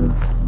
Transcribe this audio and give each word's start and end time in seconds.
Tschüss. 0.00 0.39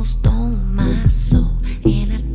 almost 0.00 1.34
and 1.84 2.12
I 2.12 2.29